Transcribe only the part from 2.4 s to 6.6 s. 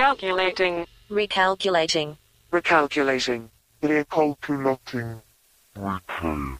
Recalculating. Recalculating. Recalculating.